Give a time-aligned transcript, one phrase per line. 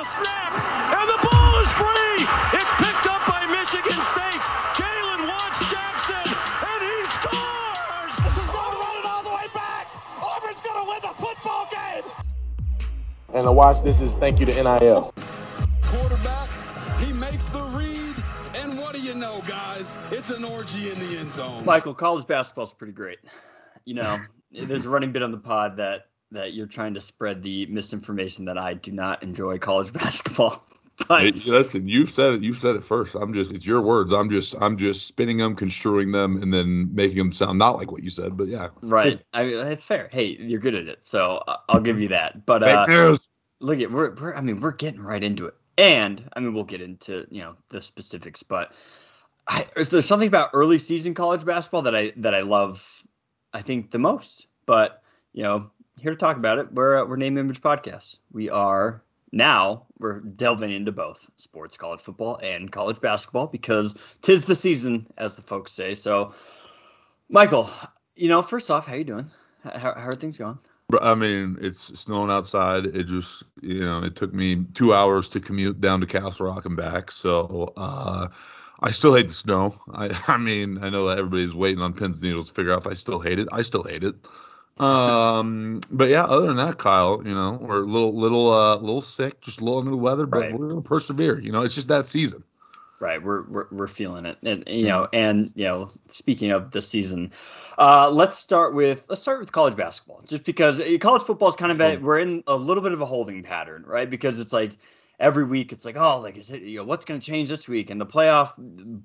[0.00, 0.52] the snap,
[0.96, 2.24] and the ball is free.
[2.56, 4.44] It's picked up by Michigan State.
[4.72, 8.14] Jalen Watts Jackson, and he scores.
[8.24, 9.88] This is going to run it all the way back.
[10.22, 12.04] Auburn's going to win the football game.
[13.34, 15.12] And to watch this is thank you to NIL.
[15.82, 16.48] quarterback.
[16.98, 18.14] He makes the read,
[18.54, 19.98] and what do you know, guys?
[20.10, 21.62] It's an orgy in the end zone.
[21.66, 23.18] Michael, college basketball's pretty great.
[23.84, 24.18] You know,
[24.50, 28.46] there's a running bit on the pod that that you're trying to spread the misinformation
[28.46, 30.64] that I do not enjoy college basketball.
[31.08, 32.42] But Hey, listen, you said it.
[32.42, 33.14] You said it first.
[33.14, 33.52] I'm just.
[33.52, 34.12] It's your words.
[34.12, 34.54] I'm just.
[34.60, 38.10] I'm just spinning them, construing them, and then making them sound not like what you
[38.10, 38.36] said.
[38.36, 38.68] But yeah.
[38.82, 40.08] right, I mean that's fair.
[40.12, 42.44] Hey, you're good at it, so I'll give you that.
[42.44, 43.16] But uh,
[43.60, 46.64] look at we're, we're I mean we're getting right into it, and I mean we'll
[46.64, 48.72] get into you know the specifics, but
[49.46, 53.04] I, there's something about early season college basketball that I that I love.
[53.52, 55.02] I think the most, but
[55.32, 56.72] you know here to talk about it.
[56.72, 58.18] We're uh, we're Name Image Podcast.
[58.32, 59.02] We are
[59.32, 65.06] now we're delving into both sports, college football, and college basketball because tis the season,
[65.18, 65.94] as the folks say.
[65.94, 66.34] So,
[67.28, 67.70] Michael,
[68.16, 69.30] you know, first off, how you doing?
[69.62, 70.58] How, how are things going?
[71.00, 72.86] I mean, it's snowing outside.
[72.86, 76.64] It just, you know, it took me two hours to commute down to Castle Rock
[76.64, 77.12] and back.
[77.12, 78.28] So, uh,
[78.80, 79.78] I still hate the snow.
[79.92, 82.80] I, I mean, I know that everybody's waiting on pins and needles to figure out
[82.80, 83.48] if I still hate it.
[83.52, 84.14] I still hate it.
[84.80, 89.02] Um, but yeah, other than that, Kyle, you know, we're a little, little, uh, little
[89.02, 90.58] sick, just a little under the weather, but Right.
[90.58, 91.38] we're gonna persevere.
[91.38, 92.44] You know, it's just that season.
[92.98, 96.82] Right, we're we're, we're feeling it, and you know, and you know, speaking of the
[96.82, 97.32] season,
[97.78, 101.56] uh, let's start with let's start with college basketball, just because uh, college football is
[101.56, 104.08] kind of a, we're in a little bit of a holding pattern, right?
[104.08, 104.72] Because it's like
[105.18, 107.66] every week it's like, oh, like is it you know what's going to change this
[107.66, 108.52] week, and the playoff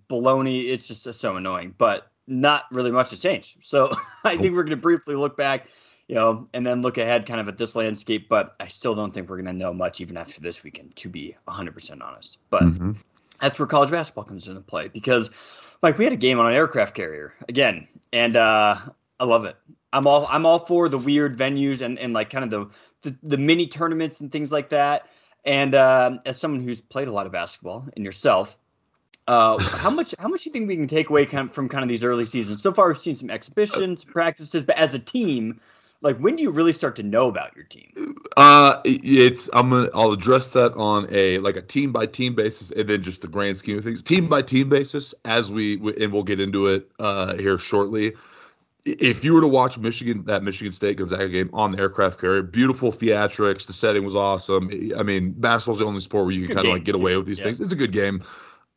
[0.09, 3.57] baloney, it's just so annoying, but not really much has changed.
[3.61, 3.89] So
[4.23, 5.67] I think we're going to briefly look back.
[6.07, 9.11] You know, and then look ahead kind of at this landscape, but I still don't
[9.11, 12.37] think we're going to know much even after this weekend, to be 100% honest.
[12.51, 12.95] But Mhm.
[13.41, 15.29] that's where college basketball comes into play because
[15.81, 18.77] like we had a game on an aircraft carrier again and uh
[19.19, 19.55] i love it
[19.93, 23.17] i'm all i'm all for the weird venues and and like kind of the the,
[23.23, 25.07] the mini tournaments and things like that
[25.43, 28.57] and um as someone who's played a lot of basketball and yourself
[29.27, 31.69] uh, how much how much do you think we can take away kind of, from
[31.69, 32.61] kind of these early seasons?
[32.61, 35.59] So far, we've seen some exhibitions, practices, but as a team,
[36.01, 38.15] like when do you really start to know about your team?
[38.37, 42.71] Uh, it's I'm gonna I'll address that on a like a team by team basis,
[42.71, 45.15] and then just the grand scheme of things, team by team basis.
[45.23, 48.13] As we and we'll get into it uh, here shortly.
[48.85, 52.43] If you were to watch Michigan that Michigan State Gonzaga game on the aircraft carrier,
[52.43, 54.69] beautiful theatrics, the setting was awesome.
[54.95, 57.25] I mean, basketball's the only sport where you can kind of like get away with
[57.25, 57.45] these Yeah.
[57.45, 57.61] things.
[57.61, 58.23] It's a good game.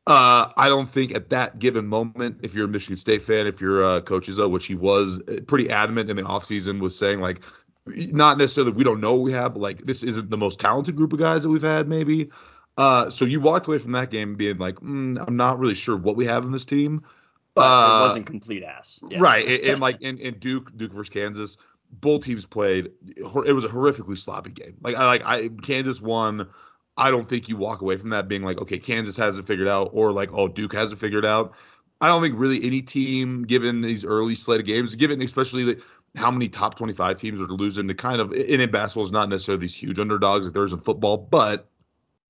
[0.08, 3.60] Uh, I don't think at that given moment, if you're a Michigan State fan, if
[3.60, 7.20] you're uh, Coach Izzo, which he was uh, pretty adamant in the offseason, was saying
[7.20, 7.42] like,
[7.84, 10.96] not necessarily we don't know what we have, but like this isn't the most talented
[10.96, 12.30] group of guys that we've had, maybe.
[12.78, 15.94] Uh, so you walked away from that game being like, mm, I'm not really sure
[15.94, 17.02] what we have in this team.
[17.54, 19.00] But Uh, it wasn't complete ass.
[19.10, 19.19] Yeah.
[19.20, 21.58] Right, and, and like in, in Duke, Duke versus Kansas,
[21.92, 22.92] both teams played.
[23.14, 24.78] It was a horrifically sloppy game.
[24.80, 26.48] Like I like I Kansas won.
[26.98, 29.69] I don't think you walk away from that being like, okay, Kansas has it figured
[29.69, 31.54] out, or like, oh, Duke has it figured out.
[32.00, 35.82] I don't think really any team, given these early slate of games, given especially the,
[36.16, 39.28] how many top 25 teams are losing to kind of, and in basketball is not
[39.28, 41.69] necessarily these huge underdogs like there is in football, but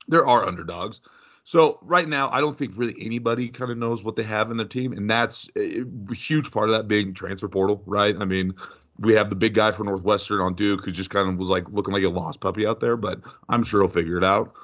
[0.06, 1.00] there are underdogs.
[1.44, 4.58] So right now, I don't think really anybody kind of knows what they have in
[4.58, 8.14] their team, and that's a huge part of that being transfer portal, right?
[8.18, 8.54] I mean,
[8.98, 11.68] we have the big guy from Northwestern on Duke who just kind of was like
[11.70, 14.54] looking like a lost puppy out there, but I'm sure he'll figure it out.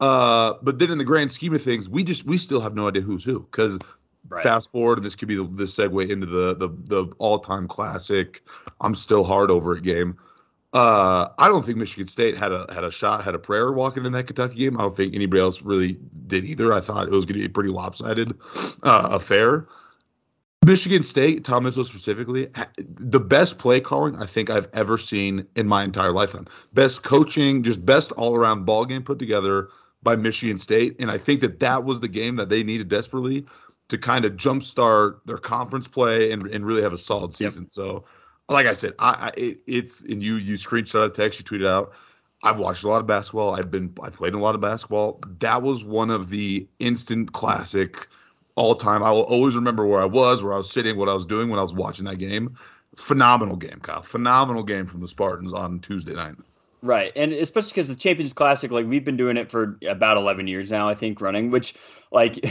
[0.00, 2.88] Uh, but then in the grand scheme of things, we just we still have no
[2.88, 3.78] idea who's who because
[4.28, 4.44] Right.
[4.44, 7.66] fast forward, and this could be the, the segue into the the the all time
[7.66, 8.42] classic.
[8.80, 10.18] I'm still hard over it game.
[10.72, 14.06] Uh, I don't think Michigan State had a had a shot, had a prayer walking
[14.06, 14.78] in that Kentucky game.
[14.78, 16.72] I don't think anybody else really did either.
[16.72, 18.32] I thought it was going to be a pretty lopsided
[18.84, 19.66] uh, affair.
[20.66, 22.48] Michigan State, Tom Izzo specifically,
[22.86, 26.46] the best play calling I think I've ever seen in my entire lifetime.
[26.74, 29.68] Best coaching, just best all around ball game put together
[30.02, 33.46] by Michigan State, and I think that that was the game that they needed desperately
[33.88, 37.50] to kind of jumpstart their conference play and, and really have a solid Yep.
[37.50, 37.70] season.
[37.70, 38.04] So,
[38.48, 41.66] like I said, I, I it, it's and you you screenshot a text, you tweeted
[41.66, 41.92] out.
[42.42, 43.54] I've watched a lot of basketball.
[43.54, 45.20] I've been I played a lot of basketball.
[45.40, 48.08] That was one of the instant classic
[48.60, 49.02] all time.
[49.02, 51.48] I will always remember where I was, where I was sitting, what I was doing
[51.48, 52.56] when I was watching that game.
[52.94, 54.02] Phenomenal game, Kyle.
[54.02, 56.34] Phenomenal game from the Spartans on Tuesday night.
[56.82, 60.46] Right, and especially because the Champions Classic, like we've been doing it for about eleven
[60.46, 61.50] years now, I think, running.
[61.50, 61.74] Which,
[62.10, 62.42] like,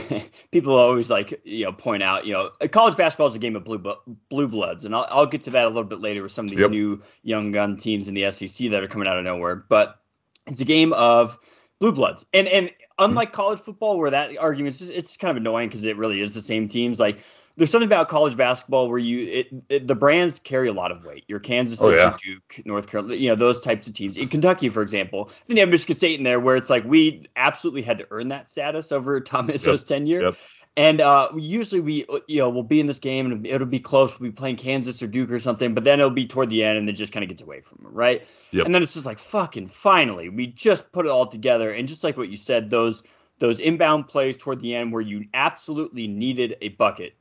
[0.52, 3.64] people always like you know point out, you know, college basketball is a game of
[3.64, 3.84] blue
[4.30, 6.52] blue bloods, and I'll, I'll get to that a little bit later with some of
[6.52, 6.70] these Yep.
[6.72, 9.56] new young gun teams in the SEC that are coming out of nowhere.
[9.56, 10.00] But
[10.46, 11.38] it's a game of
[11.80, 12.26] blue bloods.
[12.34, 15.98] And and unlike college football, where that argument is it's kind of annoying because it
[15.98, 17.00] really is the same teams.
[17.00, 17.20] Like
[17.60, 21.06] there's something about college basketball where you it, it, the brands carry a lot of
[21.06, 21.26] weight.
[21.28, 22.18] Your Kansas oh, City, Oh, yeah.
[22.24, 24.18] Duke, North Carolina, you know those types of teams.
[24.18, 27.26] In Kentucky, for example, then you have Michigan State in there, where it's like we
[27.36, 30.22] absolutely had to earn that status over Tom Izzo's tenure.
[30.22, 30.36] Yep.
[30.80, 34.18] And uh, usually we, you know, we'll be in this game and it'll be close.
[34.18, 36.78] We'll be playing Kansas or Duke or something, but then it'll be toward the end
[36.78, 38.26] and it just kind of gets away from it, right?
[38.52, 38.66] Yep.
[38.66, 41.70] And then it's just like fucking finally, we just put it all together.
[41.74, 43.04] And just like what you said, those
[43.40, 47.14] those inbound plays toward the end where you absolutely needed a bucket,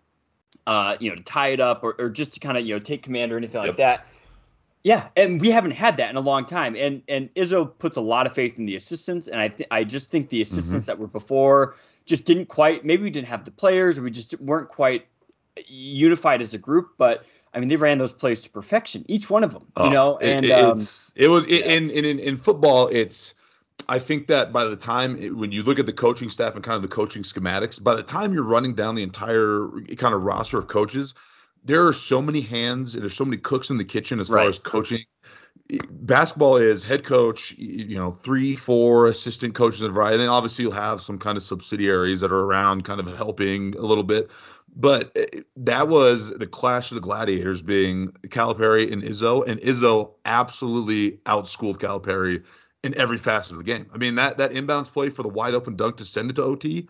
[0.69, 2.79] uh, you know, to tie it up or, or just to kind of you know
[2.79, 4.07] take command or anything like that.
[4.85, 6.77] Yeah, and we haven't had that in a long time.
[6.77, 9.83] And and Izzo puts a lot of faith in the assistants, and I th- I
[9.83, 11.75] just think the assistants that were before
[12.09, 12.85] just didn't quite.
[12.85, 15.07] Maybe we didn't have the players, or we just weren't quite
[15.67, 16.91] unified as a group.
[16.99, 17.25] But
[17.55, 19.67] I mean, they ran those plays to perfection, each one of them.
[19.77, 20.79] You Oh, know, and it, um,
[21.15, 21.59] it was yeah.
[21.59, 22.89] in, in in football.
[22.89, 23.35] It's
[23.89, 26.65] I think that by the time it- when you look at the coaching staff and
[26.65, 30.25] kind of the coaching schematics, by the time you're running down the entire kind of
[30.25, 31.15] roster of coaches,
[31.65, 34.41] there are so many hands and there's so many cooks in the kitchen as far
[34.49, 35.05] as coaching.
[35.91, 40.15] Basketball is head coach, you know, three, four assistant coaches and variety.
[40.15, 43.75] And then obviously you'll have some kind of subsidiaries that are around, kind of helping
[43.77, 44.31] a little bit.
[44.75, 50.13] But eh, that was the clash of the gladiators being Calipari and Izzo, and Izzo
[50.25, 52.45] absolutely outschooled Calipari
[52.85, 53.91] in every facet of the game.
[53.93, 56.45] I mean that that inbounds play for the wide open dunk to send it to
[56.45, 56.89] OT,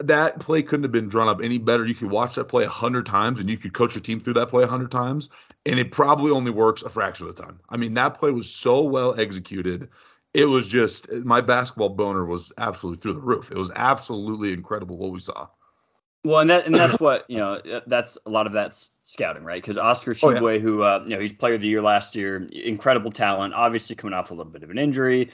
[0.00, 1.86] that play couldn't have been drawn up any better.
[1.86, 4.34] You could watch that play a hundred times, and you could coach your team through
[4.34, 5.28] that play a hundred times,
[5.66, 7.60] and it probably only works a fraction of the time.
[7.68, 9.88] I mean that play was so well executed.
[10.32, 13.50] It was just my basketball boner was absolutely through the roof.
[13.50, 15.48] It was absolutely incredible what we saw.
[16.22, 17.60] Well, and that and that's what you know.
[17.86, 19.60] That's a lot of that's scouting, right?
[19.60, 20.58] Because Oscar Oh, yeah.
[20.58, 23.54] Who uh, you know he's player of the year last year, incredible talent.
[23.54, 25.30] Obviously coming off a little bit of an injury,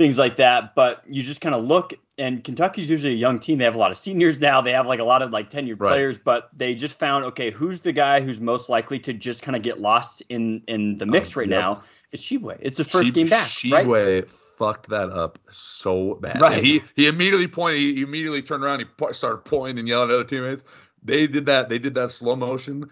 [0.00, 0.74] things like that.
[0.74, 3.58] But you just kind of look, and Kentucky's usually a young team.
[3.58, 4.62] They have a lot of seniors now.
[4.62, 5.90] They have like a lot of like tenured Right.
[5.90, 9.54] players, but they just found okay, who's the guy who's most likely to just kind
[9.56, 11.60] of get lost in in the mix Uh, right yep.
[11.60, 11.82] now?
[12.12, 12.56] It's Tshiebwe.
[12.60, 13.86] It's his first Shi- game back, right?
[13.86, 16.40] Tshiebwe fucked that up so bad.
[16.40, 16.64] Right.
[16.64, 17.80] He he immediately pointed.
[17.80, 18.80] He immediately turned around.
[18.80, 20.64] He started pointing and yelling at other teammates.
[21.04, 21.68] They did that.
[21.68, 22.88] They did that slow motion.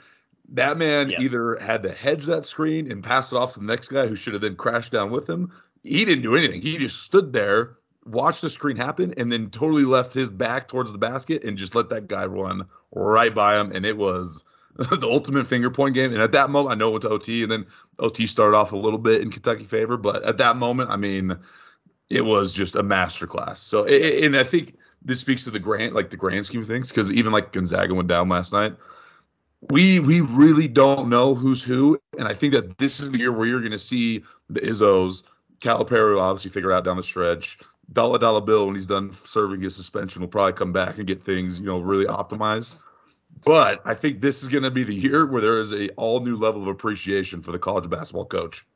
[0.52, 1.20] That man Yeah.
[1.20, 4.16] either had to hedge that screen and pass it off to the next guy who
[4.16, 5.52] should have then crashed down with him.
[5.88, 6.60] He didn't do anything.
[6.60, 10.92] He just stood there, watched the screen happen, and then totally left his back towards
[10.92, 13.72] the basket and just let that guy run right by him.
[13.72, 14.44] And it was
[14.76, 16.12] the ultimate finger point game.
[16.12, 17.66] And at that moment, I know it went to OT, and then
[17.98, 21.36] OT started off a little bit in Kentucky favor, but at that moment, I mean,
[22.08, 23.56] it was just a masterclass.
[23.58, 26.60] So, i- i- and I think this speaks to the grand, like the grand scheme
[26.60, 28.76] of things, because even like Gonzaga went down last night.
[29.70, 33.32] We we really don't know who's who, and I think that this is the year
[33.32, 35.22] where you're going to see the Izzos,
[35.60, 37.58] Calipari will obviously figure out down the stretch.
[37.92, 41.24] Dollar Dollar Bill, when he's done serving his suspension, will probably come back and get
[41.24, 42.74] things, you know, really optimized.
[43.44, 46.20] But I think this is going to be the year where there is a all
[46.20, 48.66] new level of appreciation for the college basketball coach.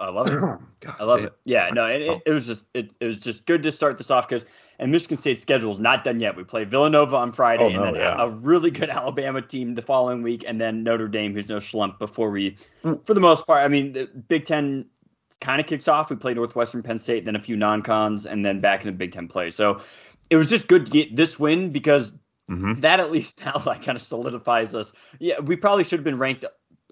[0.00, 0.32] I love it.
[0.80, 1.26] God I love damn.
[1.26, 1.32] it.
[1.44, 4.10] Yeah, no, it, it, it was just it, it was just good to start this
[4.10, 4.46] off because
[4.78, 6.36] and Michigan State's schedule is not done yet.
[6.36, 8.16] We play Villanova on Friday, Oh, and then yeah.
[8.20, 11.56] a, a really good Alabama team the following week, and then Notre Dame, who's no
[11.56, 11.98] schlump.
[11.98, 13.04] Before we, Mm.
[13.06, 14.86] for the most part, I mean, the Big Ten
[15.40, 16.10] kind of kicks off.
[16.10, 19.28] We play Northwestern, Penn State, then a few non-cons, and then back into Big Ten
[19.28, 19.50] play.
[19.50, 19.80] So
[20.30, 22.12] it was just good to get this win because
[22.50, 22.80] Mhm.
[22.80, 24.92] that at least now like kind of solidifies us.
[25.18, 26.44] Yeah, we probably should have been ranked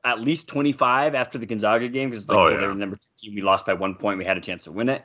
[0.05, 2.59] at least 25 after the Gonzaga game because like, Oh, yeah.
[2.59, 3.35] they were the number two team.
[3.35, 4.19] We lost by one point.
[4.19, 5.03] We had a chance to win it.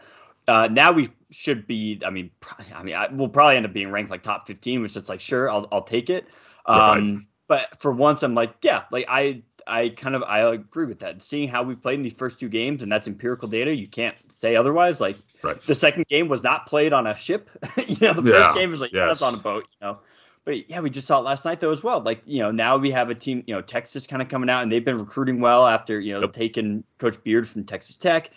[0.48, 2.02] Uh, now we should be.
[2.06, 2.32] I mean,
[2.76, 5.22] I mean, I, we'll probably end up being ranked like top 15, which is like
[5.22, 6.26] sure, I'll I'll take it.
[6.66, 11.00] Um, But for once, I'm like, yeah, like I I kind of I agree with
[11.00, 11.22] that.
[11.22, 14.16] Seeing how we've played in these first two games, and that's empirical data, you can't
[14.32, 15.00] say otherwise.
[15.00, 15.62] Like Right.
[15.64, 17.50] the second game was not played on a ship.
[17.88, 19.66] you know, the Yeah, first game was like, yeah, that's on a boat.
[19.82, 20.00] You know.
[20.44, 22.02] But yeah, we just saw it last night though as well.
[22.02, 23.44] Like you know, now we have a team.
[23.48, 26.22] You know, Texas kind of coming out, and they've been recruiting well after you know
[26.22, 26.34] Yep.
[26.34, 28.32] taking Coach Beard from Texas Tech.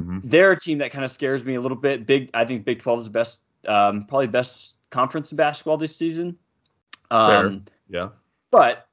[0.00, 0.20] Mhm.
[0.24, 2.06] They're a team that kind of scares me a little bit.
[2.06, 5.94] Big, I think Big Twelve is the best, um, probably best conference in basketball this
[5.96, 6.36] season.
[7.08, 7.46] Fair.
[7.46, 8.08] Um, Yeah.
[8.50, 8.88] but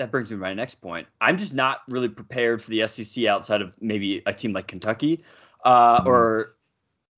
[0.00, 1.06] that brings me to my next point.
[1.20, 5.22] I'm just not really prepared for the SEC outside of maybe a team like Kentucky,
[5.64, 6.06] uh, Mhm.
[6.06, 6.56] or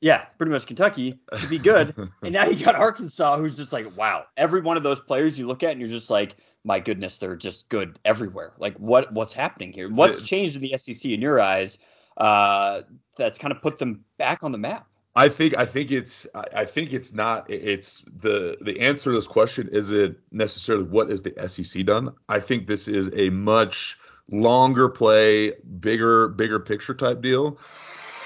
[0.00, 1.94] yeah, pretty much Kentucky to be good.
[2.22, 4.24] and now you got Arkansas, who's just like, wow.
[4.36, 6.34] Every one of those players you look at, and you're just like,
[6.64, 8.52] my goodness, they're just good everywhere.
[8.58, 9.88] Like, what what's happening here?
[9.88, 11.78] What's changed in the SEC in your eyes?
[12.16, 12.82] Uh,
[13.16, 14.86] that's kind of put them back on the map.
[15.14, 19.26] I think I think it's I think it's not it's the the answer to this
[19.26, 22.14] question isn't necessarily what is the SEC done.
[22.28, 23.98] I think this is a much
[24.30, 27.58] longer play, bigger bigger picture type deal.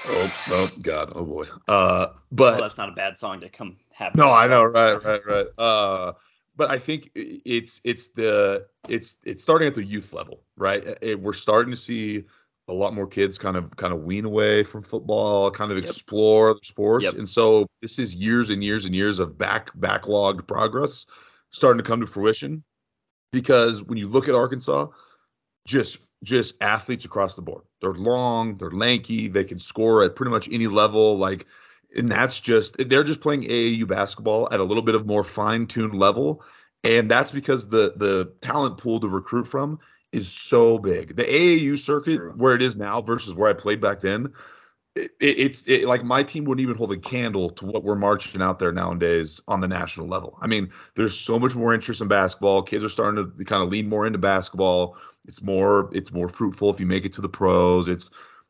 [0.09, 1.45] Oh, oh God, oh boy.
[1.67, 4.15] Uh, but well, that's not a bad song to come have.
[4.15, 5.47] No, I know, right, right, right.
[5.57, 6.13] Uh,
[6.55, 10.97] but I think it's it's the it's it's starting at the youth level, right?
[11.01, 12.23] It, we're starting to see
[12.67, 15.87] a lot more kids kind of kind of wean away from football, kind of yep.
[15.87, 17.15] explore other sports, yep.
[17.15, 21.05] and so this is years and years and years of back backlogged progress
[21.51, 22.63] starting to come to fruition.
[23.31, 24.87] Because when you look at Arkansas,
[25.65, 27.63] just just athletes across the board.
[27.81, 31.17] They're long, they're lanky, they can score at pretty much any level.
[31.17, 31.45] Like,
[31.95, 35.93] and that's just they're just playing AAU basketball at a little bit of more fine-tuned
[35.93, 36.43] level.
[36.83, 39.79] And that's because the the talent pool to recruit from
[40.11, 41.15] is so big.
[41.15, 42.33] The AAU circuit, True.
[42.35, 44.33] where it is now versus where I played back then,
[44.95, 48.41] it, it's it, like my team wouldn't even hold a candle to what we're marching
[48.41, 50.37] out there nowadays on the national level.
[50.41, 52.63] I mean, there's so much more interest in basketball.
[52.63, 54.97] Kids are starting to kind of lean more into basketball.
[55.27, 57.87] It's more it's more fruitful if you make it to the pros.
[57.87, 58.09] It's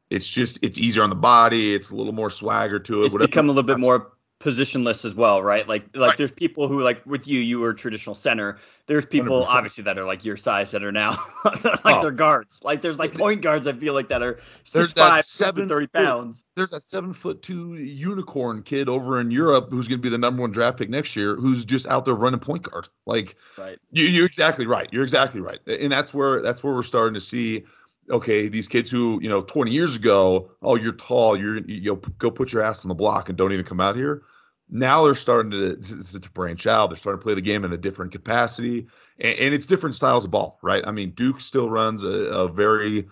[0.09, 1.73] it's just it's easier on the body.
[1.73, 3.05] It's a little more swagger to it.
[3.05, 3.27] It's whatever.
[3.27, 5.67] become a little bit more positionless as well, right?
[5.67, 6.17] Like like right.
[6.17, 8.59] there's people who like with you, you were traditional center.
[8.85, 9.45] There's people 100%.
[9.47, 12.01] obviously that are like your size that are now like oh.
[12.01, 12.59] they're guards.
[12.63, 14.39] Like there's like point guards I feel like that are
[14.73, 16.43] there's that seven, 30 pounds.
[16.55, 20.41] There's that seven foot two unicorn kid over in Europe who's gonna be the number
[20.41, 22.87] one draft pick next year who's just out there running point guard.
[23.07, 23.79] Like right.
[23.91, 24.87] You, you're exactly right.
[24.91, 25.59] You're exactly right.
[25.65, 27.65] And that's where that's where we're starting to see
[28.09, 31.95] okay, these kids who, you know, 20 years ago, oh, you're tall, you're you know,
[31.95, 34.23] go put your ass on the block and don't even come out here.
[34.69, 36.89] Now they're starting to, to, to branch out.
[36.89, 38.87] They're starting to play the game in a different capacity,
[39.17, 40.85] and, and, it's different styles of ball, right?
[40.85, 43.07] I mean, Duke still runs a, a very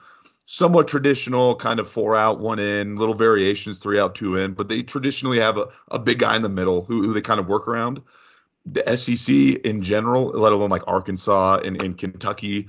[0.45, 4.67] somewhat traditional kind of four out, one in, little variations, three out, two in, but
[4.67, 7.47] they traditionally have a, a big guy in the middle who, who they kind of
[7.47, 8.01] work around.
[8.65, 12.67] The SEC in general, let alone like Arkansas and, and Kentucky,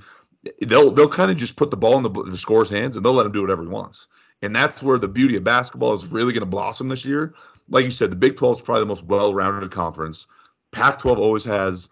[0.61, 3.13] they'll they'll kind of just put the ball in the, the scorer's hands and they'll
[3.13, 4.07] let him do whatever he wants.
[4.41, 7.33] And that's where the beauty of basketball is really going to blossom this year.
[7.69, 10.27] Like you said, the Big 12 is probably the most well-rounded conference.
[10.71, 11.89] Pac-12 always has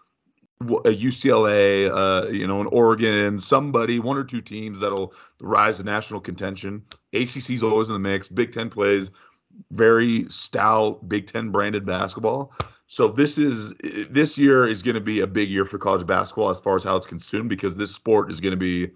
[0.60, 5.84] a UCLA, uh, you know, an Oregon, somebody, one or two teams that'll rise to
[5.84, 6.84] national contention.
[7.12, 8.28] ACC is always in the mix.
[8.28, 9.10] Big Ten plays
[9.70, 12.52] very stout Big Ten branded basketball.
[12.88, 13.74] So this is
[14.10, 16.84] this year is going to be a big year for college basketball as far as
[16.84, 18.92] how it's consumed because this sport is going to be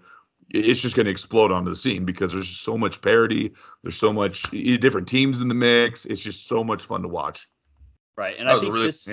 [0.53, 4.11] it's just going to explode onto the scene because there's so much parity, there's so
[4.11, 6.05] much different teams in the mix.
[6.05, 7.47] It's just so much fun to watch.
[8.17, 9.07] Right, and that I think really this.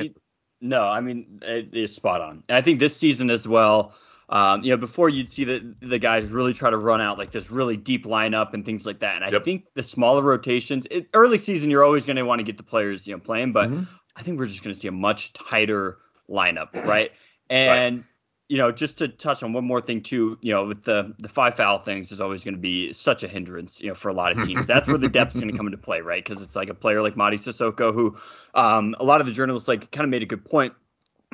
[0.60, 3.94] no, I mean it, it's spot on, and I think this season as well.
[4.30, 7.30] Um, you know, before you'd see the the guys really try to run out like
[7.30, 9.16] this really deep lineup and things like that.
[9.16, 9.42] And I yep.
[9.42, 12.62] think the smaller rotations, it, early season, you're always going to want to get the
[12.62, 13.84] players you know playing, but mm-hmm.
[14.18, 15.98] I think we're just going to see a much tighter
[16.28, 17.12] lineup, right?
[17.48, 18.04] And right.
[18.48, 21.28] you know, just to touch on one more thing too, you know, with the the
[21.28, 24.14] five foul things is always going to be such a hindrance, you know, for a
[24.14, 24.66] lot of teams.
[24.66, 26.22] That's where the depth is going to come into play, right?
[26.22, 28.16] Because it's like a player like Mady Sissoko, who
[28.54, 30.74] um, a lot of the journalists like kind of made a good point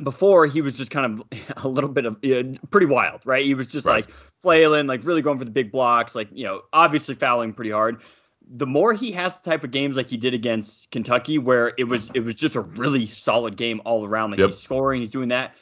[0.03, 3.45] before he was just kind of a little bit of you know, pretty wild, right?
[3.45, 4.07] He was just right.
[4.07, 7.71] like flailing, like really going for the big blocks, like you know, obviously fouling pretty
[7.71, 8.03] hard
[8.49, 11.85] the more he has the type of games like he did against Kentucky, where it
[11.85, 14.31] was it was just a really solid game all around.
[14.33, 14.51] Like yep.
[14.51, 15.55] he's scoring, he's doing that.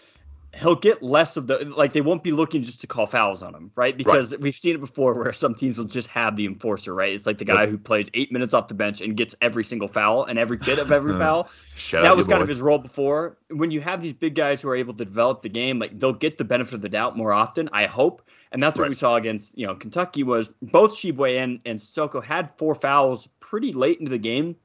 [0.55, 3.55] He'll get less of the like they won't be looking just to call fouls on
[3.55, 3.97] him, right?
[3.97, 4.41] Because right.
[4.41, 7.13] we've seen it before where some teams will just have the enforcer, right?
[7.15, 9.89] It's like the guy who plays eight minutes off the bench and gets every single
[9.89, 11.49] foul and every bit of every foul.
[11.93, 12.43] that was kind boy.
[12.43, 13.39] of his role before.
[13.49, 16.13] When you have these big guys who are able to develop the game, like they'll
[16.13, 17.71] get the benefit of the doubt more often.
[17.73, 18.91] I hope and that's what right.
[18.91, 23.29] we saw against you know Kentucky was both Tshiebwe and and Sissoko had four fouls
[23.41, 24.57] pretty late into the game.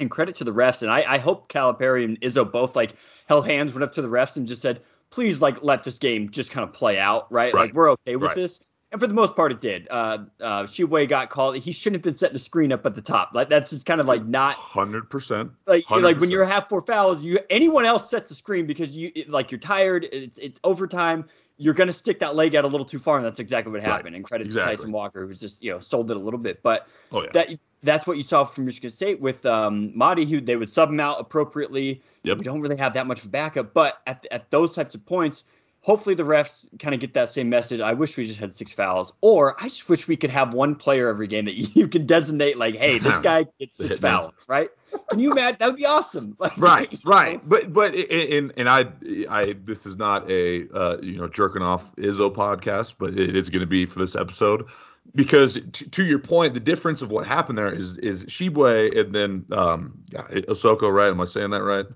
[0.00, 2.94] And credit to the refs, and I, I hope Calipari and Izzo both like
[3.28, 4.80] held hands, went up to the refs, and just said,
[5.10, 7.52] "Please, like, let this game just kind of play out, right?
[7.52, 7.66] right.
[7.66, 8.36] Like, we're okay with right.
[8.36, 8.60] this."
[8.90, 9.86] And for the most part, it did.
[9.90, 11.58] Uh, uh, Tshiebwe got called.
[11.58, 13.32] He shouldn't have been setting a screen up at the top.
[13.34, 15.50] Like that's just kind of like not hundred percent.
[15.66, 16.02] Like 100%.
[16.02, 19.50] like when you're half four fouls, you anyone else sets a screen because you like
[19.50, 20.08] you're tired.
[20.10, 21.26] It's it's overtime
[21.58, 23.82] you're going to stick that leg out a little too far, and that's exactly what
[23.82, 24.04] happened.
[24.04, 24.14] Right.
[24.14, 24.70] And credit exactly.
[24.70, 27.30] to Tyson Walker, who's just you know sold it a little bit, but oh, yeah.
[27.34, 31.00] that that's what you saw from Michigan State with um, who they would sub him
[31.00, 32.02] out appropriately.
[32.24, 32.38] Yep.
[32.38, 35.44] We don't really have that much of backup, but at at those types of points,
[35.88, 37.80] hopefully the refs kind of get that same message.
[37.80, 40.74] I wish we just had six fouls, or I just wish we could have one
[40.74, 44.68] player every game that you can designate like, hey, this guy gets six fouls, right?
[45.08, 45.56] Can you imagine?
[45.60, 46.36] That would be awesome.
[46.38, 47.40] Like, right, right.
[47.46, 48.86] But but and and I
[49.30, 53.48] I this is not a uh, you know jerking off Izzo podcast, but it is
[53.48, 54.68] going to be for this episode
[55.14, 59.14] because t- to your point, the difference of what happened there is is Tshiebwe and
[59.14, 61.08] then um Osoko, right?
[61.08, 61.86] Am I saying that right?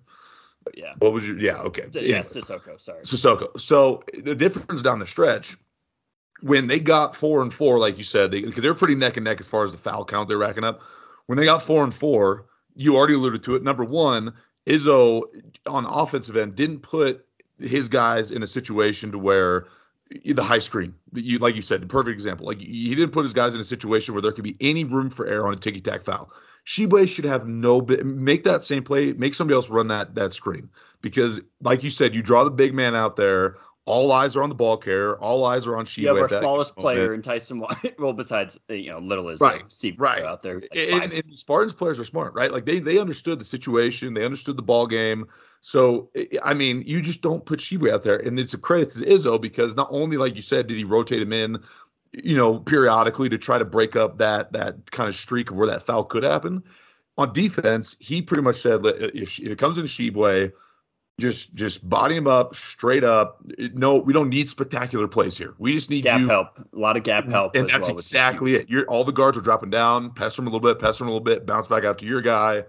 [0.64, 0.94] But yeah.
[0.98, 1.38] What was your?
[1.38, 1.58] Yeah.
[1.62, 1.88] Okay.
[1.92, 2.80] Yeah, Sissoko.
[2.80, 3.02] Sorry.
[3.02, 3.58] Sissoko.
[3.60, 5.56] So the difference down the stretch
[6.42, 9.16] when they got four and four, like you said, because they, they, were pretty neck
[9.16, 10.80] and neck as far as the foul count they're racking up.
[11.26, 13.62] when they got four and four, you already alluded to it.
[13.62, 14.34] Number one,
[14.66, 15.22] Izzo
[15.66, 17.24] on the offensive end didn't put
[17.58, 19.66] his guys in a situation to where
[20.24, 22.46] the high screen, you like you said, the perfect example.
[22.46, 25.10] Like he didn't put his guys in a situation where there could be any room
[25.10, 26.30] for error on a ticky tack foul.
[26.66, 27.80] Tshiebwe should have no.
[27.80, 29.12] Make that same play.
[29.12, 32.74] Make somebody else run that that screen because, like you said, you draw the big
[32.74, 33.56] man out there.
[33.84, 35.16] All eyes are on the ball carrier.
[35.16, 36.02] All eyes are on Tshiebwe.
[36.02, 37.58] You have our smallest player in Tyson.
[37.58, 37.94] White.
[37.98, 40.60] Well, besides you know, little is uh, right, Steve right out there.
[40.60, 42.52] Like and, and, Spartans players are smart, right?
[42.52, 44.14] Like they they understood the situation.
[44.14, 45.26] They understood the ball game.
[45.62, 46.10] So
[46.42, 49.40] I mean, you just don't put Tshiebwe out there, and it's a credit to Izzo
[49.40, 51.58] because not only, like you said, did he rotate him in,
[52.12, 55.68] you know, periodically to try to break up that that kind of streak of where
[55.68, 56.62] that foul could happen.
[57.18, 60.52] On defense, he pretty much said if it comes in Tshiebwe,
[61.22, 63.40] just just body him up straight up.
[63.58, 65.54] No, we don't need spectacular plays here.
[65.58, 68.56] We just need gap you, help, a lot of gap help, and that's well exactly
[68.56, 68.68] it.
[68.68, 71.12] You're all the guards are dropping down, pester him a little bit, pester him a
[71.12, 72.64] little bit, bounce back out to your guy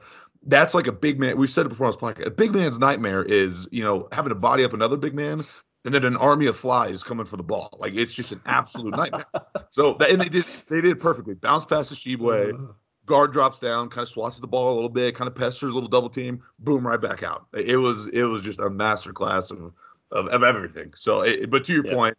[0.46, 1.38] that's like a big man.
[1.38, 2.28] We've said it before on this podcast.
[2.28, 5.42] A big man's nightmare is, you know, having to body up another big man
[5.86, 7.78] and then an army of flies coming for the ball.
[7.80, 9.26] Like it's just an absolute nightmare.
[9.70, 11.34] So and they did they did perfectly.
[11.34, 14.90] Bounce past the Tshiebwe, guard drops down, kind of swats at the ball a little
[14.90, 17.48] bit, kind of pesters a little double team, boom, right back out.
[17.54, 19.74] It was it was just a master class of
[20.12, 20.94] of, of everything.
[20.96, 21.94] So, it, but to your yeah.
[21.94, 22.18] point,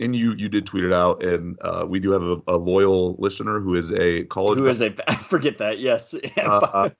[0.00, 3.16] and you you did tweet it out, and uh, we do have a, a, loyal
[3.18, 4.58] listener who is a college.
[4.58, 6.14] Who is a I forget that yes.
[6.36, 6.90] uh,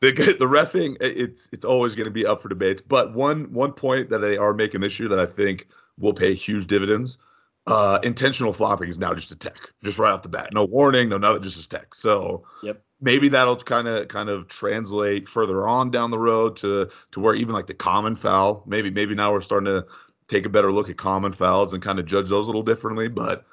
[0.00, 2.82] the the refing it's it's always going to be up for debate.
[2.86, 5.68] But one one point that they are making this year that I think
[5.98, 7.18] will pay huge dividends.
[7.66, 10.50] Uh, intentional flopping is now just a tech, just right off the bat.
[10.52, 11.94] No warning, no nothing, just a tech.
[11.94, 12.80] So yep.
[13.00, 17.34] maybe that'll kind of kind of translate further on down the road to to where
[17.34, 18.62] even like the common foul.
[18.66, 19.86] Maybe maybe now we're starting to
[20.28, 23.08] take a better look at common fouls and kind of judge those a little differently.
[23.08, 23.44] But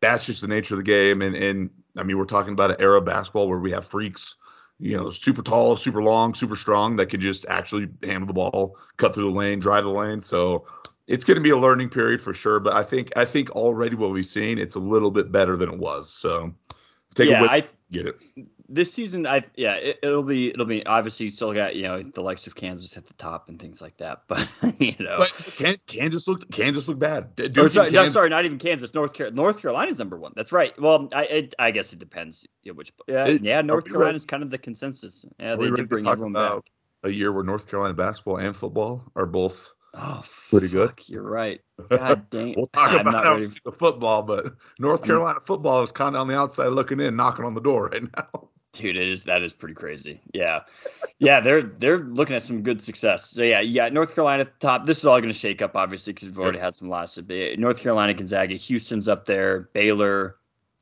[0.00, 1.20] that's just the nature of the game.
[1.20, 4.36] And and I mean, we're talking about an era of basketball where we have freaks
[4.80, 8.76] you know, super tall, super long, super strong that can just actually handle the ball,
[8.96, 10.20] cut through the lane, drive the lane.
[10.20, 10.66] So
[11.08, 12.60] it's going to be a learning period for sure.
[12.60, 15.70] But I think I think already what we've seen, it's a little bit better than
[15.70, 16.12] it was.
[16.12, 16.54] So
[17.14, 18.16] take yeah, a I get it.
[18.68, 22.02] This season, I yeah, it, will be it'll be obviously you still got you know
[22.02, 24.24] the likes of Kansas at the top and things like that.
[24.28, 24.46] But
[24.78, 27.32] you know, but Kansas looked Kansas looked bad.
[27.54, 28.92] Sorry, no, sorry, not even Kansas.
[28.92, 30.34] North Carolina, North Carolina's number one.
[30.36, 30.78] That's right.
[30.78, 32.46] Well, I it, I guess it depends.
[32.62, 35.24] Yeah, which yeah, it, yeah North Carolina's kind of the consensus.
[35.40, 36.64] Yeah, they did bring everyone back.
[37.04, 40.92] A year where North Carolina basketball and football are both Oh, pretty good.
[41.06, 41.60] You're right.
[41.90, 42.54] God dang.
[42.56, 46.28] we'll talk I'm about not the football, but North Carolina football is kind of on
[46.28, 48.48] the outside looking in, knocking on the door right now.
[48.72, 50.20] Dude, it is that is pretty crazy.
[50.34, 50.60] Yeah,
[51.18, 53.30] yeah, they're they're looking at some good success.
[53.30, 54.86] So yeah, yeah, North Carolina at the top.
[54.86, 57.24] This is all going to shake up, obviously, because we've already had some losses.
[57.24, 60.36] But North Carolina, Gonzaga, Houston's up there, Baylor,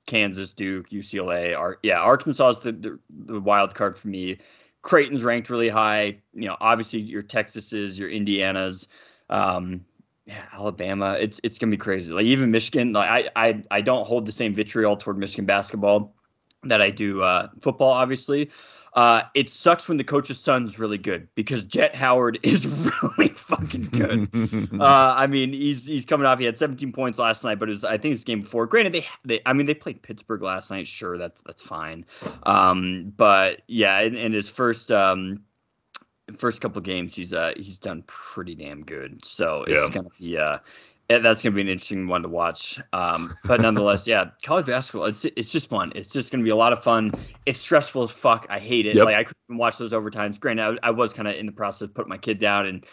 [0.04, 1.56] Kansas, Duke, UCLA.
[1.56, 4.38] Ar- yeah, Arkansas is the, the the wild card for me.
[4.86, 6.18] Creighton's ranked really high.
[6.32, 8.86] You know, obviously your Texas's, your Indiana's,
[9.28, 9.84] um,
[10.26, 11.16] yeah, Alabama.
[11.18, 12.12] It's it's gonna be crazy.
[12.12, 12.92] Like even Michigan.
[12.92, 16.14] Like I I I don't hold the same vitriol toward Michigan basketball
[16.62, 17.90] that I do uh, football.
[17.90, 18.50] Obviously,
[18.96, 23.84] uh, it sucks when the coach's son's really good because Jett Howard is really fucking
[23.84, 24.70] good.
[24.80, 26.38] uh, I mean, he's he's coming off.
[26.38, 28.66] He had 17 points last night, but it was, I think it's game before.
[28.66, 30.88] Granted, they, they I mean they played Pittsburgh last night.
[30.88, 32.06] Sure, that's that's fine.
[32.44, 35.42] Um, but yeah, in, in his first um,
[36.38, 39.26] first couple games, he's uh he's done pretty damn good.
[39.26, 39.94] So it's yeah.
[39.94, 40.58] gonna be uh
[41.08, 42.80] that's gonna be an interesting one to watch.
[42.92, 45.92] Um, but nonetheless, yeah, college basketball it's it's just fun.
[45.94, 47.12] It's just gonna be a lot of fun.
[47.46, 48.46] It's stressful as fuck.
[48.50, 48.96] I hate it.
[48.96, 49.04] Yep.
[49.04, 50.40] Like I couldn't watch those overtimes.
[50.40, 52.86] Granted, I, I was kind of in the process of putting my kid down and.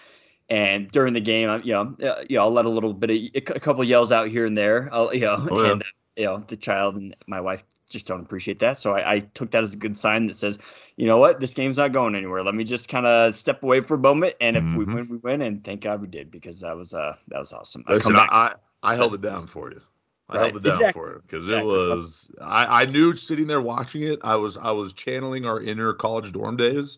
[0.50, 3.10] And during the game, I, you know, uh, you know, I'll let a little bit
[3.10, 5.72] of a couple yells out here and there, I'll, you know, oh, yeah.
[5.72, 5.84] and
[6.18, 8.78] you know, the child and my wife just don't appreciate that.
[8.78, 10.60] So I, I, took that as a good sign that says,
[10.98, 12.44] you know what, this game's not going anywhere.
[12.44, 14.78] Let me just kind of step away for a moment, and if mm-hmm.
[14.78, 15.42] we win, we win.
[15.42, 17.86] And thank God we did because that was uh that was awesome.
[17.88, 19.82] Listen, I, I, I held it down for you.
[20.28, 20.42] I right.
[20.42, 21.00] held it down exactly.
[21.00, 21.72] for you because exactly.
[21.72, 22.32] it was.
[22.42, 26.32] I, I knew sitting there watching it, I was I was channeling our inner college
[26.32, 26.98] dorm days.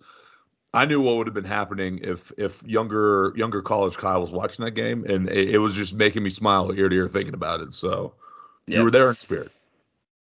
[0.74, 4.66] I knew what would have been happening if if younger younger college Kyle was watching
[4.66, 7.62] that game, and it, it was just making me smile ear to ear thinking about
[7.62, 7.74] it.
[7.74, 8.14] So
[8.68, 8.78] yep.
[8.78, 9.52] you were there in spirit.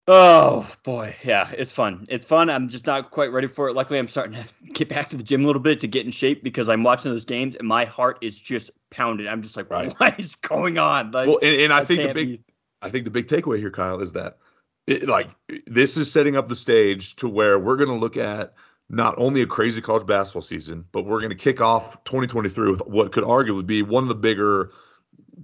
[0.08, 2.06] Oh boy, yeah, it's fun.
[2.10, 2.50] It's fun.
[2.50, 3.74] I'm just not quite ready for it.
[3.74, 6.12] Luckily, I'm starting to get back to the gym a little bit to get in
[6.12, 9.28] shape because I'm watching those games and my heart is just pounding.
[9.28, 9.92] I'm just like, right.
[9.98, 11.12] what is going on?
[11.12, 12.44] Like, well, and, and I, I think the big, be...
[12.84, 14.38] I think the big takeaway here, Kyle, is that
[14.86, 15.30] it, like
[15.66, 18.54] this is setting up the stage to where we're going to look at
[18.90, 22.86] not only a crazy college basketball season, but we're going to kick off 2023 with
[22.86, 24.70] what could arguably be one of the bigger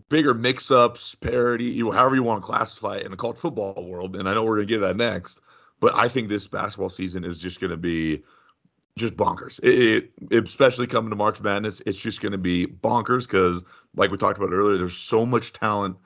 [0.10, 3.86] bigger mix-ups, parity, you know, however you want to classify it in the college football
[3.88, 4.16] world.
[4.16, 5.42] And I know we're going to get that next.
[5.80, 8.22] But I think this basketball season is just going to be
[8.98, 9.60] just bonkers.
[9.64, 13.64] It, it, especially coming to March Madness, it's just going to be bonkers because,
[13.96, 15.98] like we talked about earlier, there's so much talent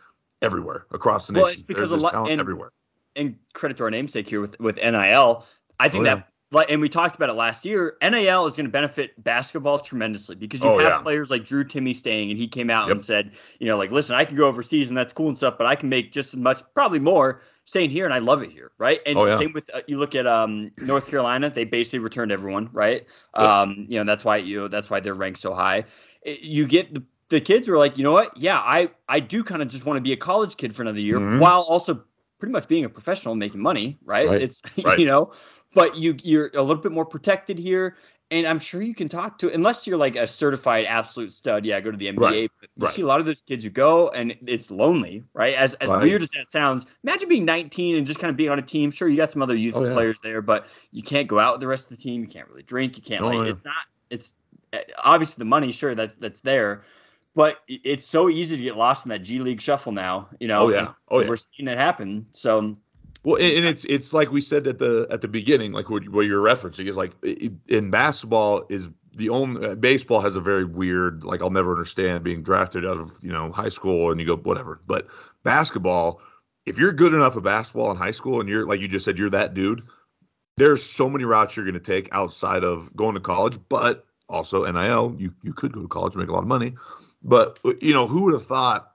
[0.41, 1.65] everywhere across the Well, nation.
[1.67, 2.71] because there's a lot- talent and- everywhere.
[3.17, 5.45] and credit to our namesake here with with NIL.
[5.80, 6.15] I think Oh, yeah.
[6.15, 7.98] that like and we talked about it last year.
[8.02, 10.98] NAL is going to benefit basketball tremendously because you Oh, have yeah.
[11.02, 12.91] players like Drew Timme staying and he came out Yep.
[12.91, 15.58] and said, you know, like listen, I can go overseas and that's cool and stuff,
[15.58, 18.52] but I can make just as much, probably more, staying here and I love it
[18.52, 19.00] here, right?
[19.06, 19.38] And Oh, yeah.
[19.38, 23.06] same with uh, you look at um North Carolina, they basically returned everyone, right?
[23.38, 23.44] Yep.
[23.50, 25.86] Um, you know, that's why you know that's why they're ranked so high.
[26.22, 28.38] It- you get the the kids are like, you know what?
[28.38, 31.00] Yeah, I I do kind of just want to be a college kid for another
[31.00, 31.39] year Mhm.
[31.39, 32.04] while also
[32.39, 34.28] pretty much being a professional and making money, right?
[34.28, 35.00] Right, It's right.
[35.00, 35.32] you know,
[35.75, 37.97] but you you're a little bit more protected here.
[38.31, 41.79] And I'm sure you can talk to unless you're like a certified absolute stud, yeah,
[41.81, 42.41] go to the NBA.
[42.41, 42.93] Right, But you right.
[42.95, 45.53] see a lot of those kids who go and it's lonely, right?
[45.53, 46.01] As as Right.
[46.01, 48.89] weird as that sounds, imagine being 19 and just kind of being on a team.
[48.91, 49.93] Sure, you got some other youthful Oh, yeah.
[49.93, 52.21] players there, but you can't go out with the rest of the team.
[52.21, 52.97] You can't really drink.
[52.97, 53.51] You can't Oh, like yeah.
[53.51, 53.75] it's not
[54.09, 54.33] it's
[54.73, 56.83] uh, obviously the money, sure that that's there,
[57.35, 60.29] but it's so easy to get lost in that G League shuffle now.
[60.39, 60.93] You know, Oh, yeah.
[61.09, 61.27] Oh, yeah.
[61.29, 62.27] we're seeing it happen.
[62.33, 62.77] So
[63.25, 66.27] Well, and it's it's like we said at the at the beginning, like what, what
[66.27, 71.23] you're referencing is like in basketball is the only uh, baseball has a very weird
[71.23, 74.38] like I'll never understand being drafted out of you know high school and you go
[74.38, 75.07] whatever, but
[75.41, 76.21] basketball,
[76.67, 79.17] if you're good enough at basketball in high school and you're like you just said
[79.17, 79.81] you're that dude,
[80.57, 84.71] there's so many routes you're going to take outside of going to college, but also
[84.71, 86.75] NIL, you you could go to college and make a lot of money,
[87.23, 88.91] but you know who would have thought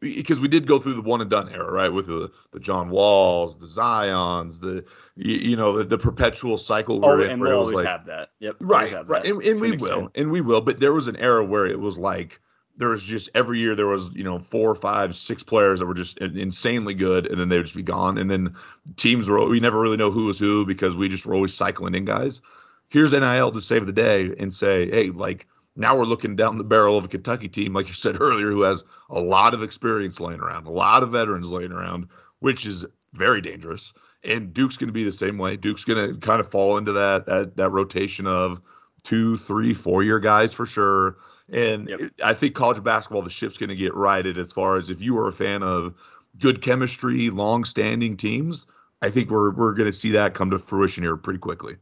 [0.00, 1.92] because we did go through the one and done era, right?
[1.92, 4.84] With the, the John Walls, the Zions, the
[5.16, 7.04] you, you know the, the perpetual cycle.
[7.04, 8.30] oh, where it- and where we'll always like- have that.
[8.40, 10.60] Yep, right, right, that and, and we an will, and we will.
[10.60, 12.40] But there was an era where it was like
[12.76, 15.94] there was just every year there was you know four, five, six players that were
[15.94, 18.18] just insanely good, and then they would just be gone.
[18.18, 18.54] And then
[18.96, 21.94] teams were we never really know who was who because we just were always cycling
[21.94, 22.40] in guys.
[22.88, 25.46] Here's NIL to save the day and say, hey, like
[25.76, 28.62] now we're looking down the barrel of a Kentucky team, like you said earlier, who
[28.62, 32.08] has a lot of experience laying around, a lot of veterans laying around,
[32.40, 33.92] which is very dangerous.
[34.24, 35.56] And Duke's going to be the same way.
[35.56, 38.60] Duke's going to kind of fall into that that that rotation of
[39.02, 41.16] two, three, four year guys for sure.
[41.50, 42.00] And Yep.
[42.00, 45.02] it- I think college basketball, the ship's going to get righted as far as if
[45.02, 45.94] you are a fan of
[46.38, 48.66] good chemistry, long standing teams.
[49.02, 51.76] I think we're we're going to see that come to fruition here pretty quickly.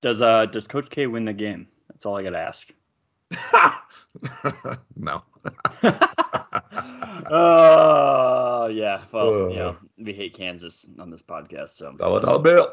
[0.00, 1.68] Does uh does Coach K win the game?
[1.88, 2.68] That's all I got to ask.
[4.96, 5.22] no.
[7.30, 9.54] Oh yeah, well, you Uh.
[9.54, 12.72] know, we hate Kansas on this podcast, so Dollar dollar bill.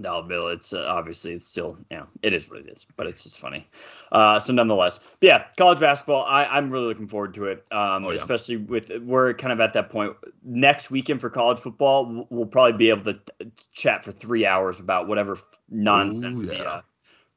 [0.00, 0.48] Dollar bill.
[0.48, 3.38] It's uh, obviously it's still you know it is what it is, but it's just
[3.40, 3.66] funny.
[4.12, 6.24] Uh, so nonetheless, but yeah, college basketball.
[6.26, 7.66] I I'm really looking forward to it.
[7.72, 8.16] Um, Oh, yeah.
[8.18, 10.14] especially with we're kind of at that point.
[10.44, 14.78] Next weekend for college football, we'll- probably be able to t- chat for three hours
[14.80, 15.36] about whatever
[15.68, 16.62] nonsense Ooh, the yeah.
[16.62, 16.80] uh,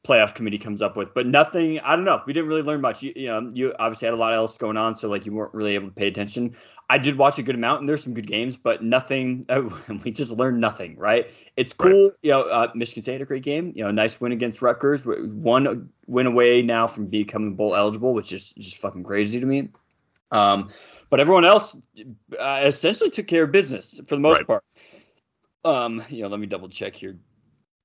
[0.04, 1.14] playoff committee comes up with.
[1.14, 1.80] But nothing.
[1.80, 2.22] I don't know.
[2.26, 3.02] We didn't really learn much.
[3.02, 5.54] You, you know, you obviously had a lot else going on, so like you weren't
[5.54, 6.56] really able to pay attention.
[6.90, 9.46] I did watch a good amount, and there's some good games, but nothing.
[10.04, 11.32] we just learned nothing, right?
[11.56, 11.92] It's Right.
[11.92, 12.12] cool.
[12.22, 13.72] You know, uh, Michigan State had a great game.
[13.76, 15.04] You know, nice win against Rutgers.
[15.06, 19.70] One win away now from becoming bowl eligible, which is just fucking crazy to me.
[20.32, 20.70] Um,
[21.10, 21.76] but everyone else
[22.40, 24.48] uh, essentially took care of business for the most Right.
[24.48, 24.64] part.
[25.64, 27.18] Um, you know, let me double check here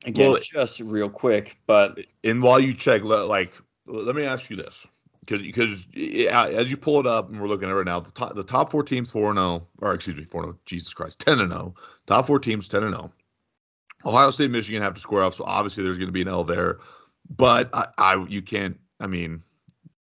[0.04, 1.58] again, Well, just real quick.
[1.66, 3.52] But And while you check, le- like,
[3.87, 4.87] let me ask you this,
[5.20, 5.87] because because
[6.30, 8.42] as you pull it up and we're looking at it right now, the top the
[8.42, 11.40] top four teams four and zero, or excuse me, four and zero, Jesus Christ, ten
[11.40, 11.74] and zero.
[12.06, 13.12] Top four teams ten and zero.
[14.04, 16.44] Ohio State, Michigan have to square off, so obviously there's going to be an L
[16.44, 16.78] there.
[17.37, 18.78] But I, I, you can't.
[19.00, 19.42] I mean,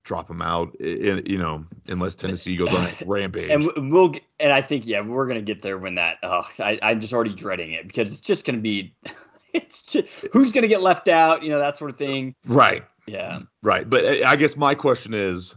[0.04, 3.50] drop them out, i- i- you know, unless Tennessee goes on a rampage.
[3.52, 6.18] and we- we'll and I think yeah, we're gonna get there when that.
[6.24, 8.94] Oh, I, I'm just already dreading it because it's just gonna be.
[9.64, 12.36] It's just, who's gonna get left out, you know, that sort of thing.
[12.46, 12.84] right.
[13.06, 13.42] Yeah.
[13.62, 15.54] Right, but I I guess my question is,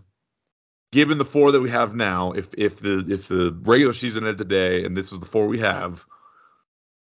[0.92, 4.38] given the four that we have now, if if the if the regular season ended
[4.38, 6.04] today and this is the four we have,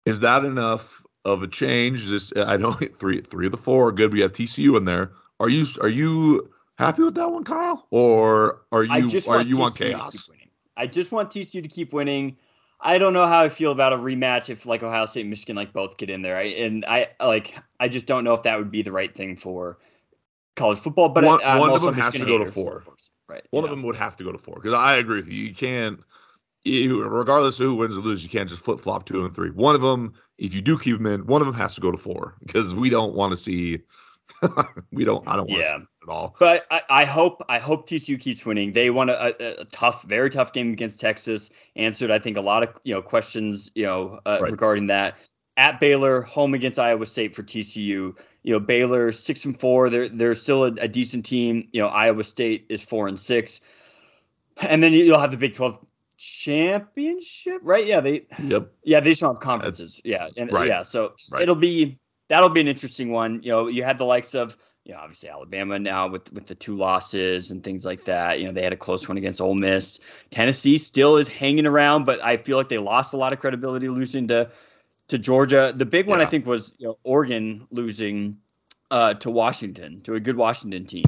[0.04, 2.08] is that enough of a change?
[2.08, 4.12] This I know three three of the four are good.
[4.12, 5.12] We have TCU in there.
[5.40, 9.72] Are you are you happy with that one, Kyle, or are you are you on
[9.72, 10.28] to chaos?
[10.76, 12.36] I just want TCU to keep winning.
[12.84, 15.54] I don't know how I feel about a rematch if like Ohio State and Michigan
[15.54, 16.36] like both get in there.
[16.36, 19.36] I, and I like I just don't know if that would be the right thing
[19.36, 19.78] for
[20.56, 21.08] college football.
[21.08, 22.82] But One- I, one of them has to go to four.
[23.28, 23.44] Right.
[23.50, 25.44] One you of them would have to go to four because I agree with you.
[25.44, 26.00] You can't,
[26.64, 29.50] you, regardless of who wins or loses, you can't just flip flop two and three.
[29.50, 31.92] One of them, if you do keep them in, one of them has to go
[31.92, 33.78] to four because we don't want to see.
[34.92, 35.26] we don't.
[35.28, 35.74] I don't want to Yeah.
[35.76, 36.34] at all.
[36.38, 38.72] But I, I hope I hope TCU keeps winning.
[38.72, 41.50] They won a, a, a tough, very tough game against Texas.
[41.76, 44.50] Answered, I think, a lot of you know questions you know uh, Right.
[44.50, 45.16] regarding that.
[45.56, 48.16] at Baylor, home against Iowa State for TCU.
[48.44, 49.90] You know, Baylor six and four.
[49.90, 51.68] They're they're still a, a decent team.
[51.72, 53.60] You know, Iowa State is four and six.
[54.60, 55.78] And then you'll have the Big Twelve
[56.16, 57.86] championship, right?
[57.86, 58.26] Yeah, they.
[58.42, 58.72] Yep.
[58.84, 60.00] Yeah, they just don't have conferences.
[60.04, 60.68] yeah, and right.
[60.68, 61.42] yeah, so Right.
[61.42, 63.42] it'll be that'll be an interesting one.
[63.42, 66.54] You know, you had the likes of you know obviously Alabama now with with the
[66.54, 68.40] two losses and things like that.
[68.40, 70.00] You know, they had a close one against Ole Miss.
[70.30, 73.88] Tennessee still is hanging around, but I feel like they lost a lot of credibility
[73.88, 74.50] losing to
[75.08, 75.72] to Georgia.
[75.74, 78.38] The big one I think was you know, Oregon losing
[78.92, 81.04] uh, to Washington to a good Washington team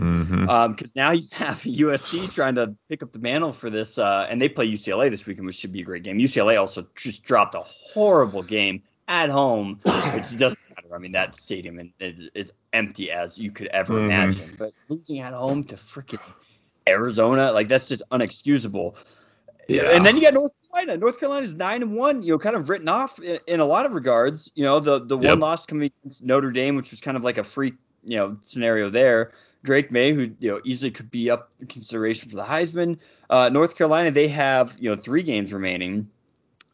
[0.71, 4.41] because now you have USC trying to pick up the mantle for this, uh, and
[4.41, 6.19] they play UCLA this weekend, which should be a great game.
[6.19, 9.81] UCLA also just dropped a horrible game at home,
[10.15, 10.59] which doesn't.
[10.95, 14.05] I mean, that stadium is, is, empty as you could ever Mhm.
[14.07, 16.21] imagine, but losing at home to freaking
[16.89, 18.97] Arizona, like that's just unexcusable.
[19.69, 19.91] Yeah.
[19.93, 20.99] And then you got North Carolina.
[20.99, 22.23] North Carolina is nine and one.
[22.23, 24.51] You know, kind of written off in, in a lot of regards.
[24.55, 25.31] You know, the the Yep.
[25.31, 28.37] one loss coming against Notre Dame, which was kind of like a freak, you know,
[28.43, 29.33] scenario there.
[29.63, 32.99] Drake Maye, who you know easily could be up in consideration for the Heisman.
[33.31, 36.11] Uh, North Carolina, they have you know three games remaining.